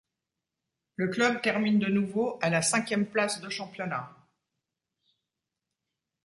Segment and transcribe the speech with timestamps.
[0.95, 4.11] Le club termine de nouveau à la cinquième place de championnat.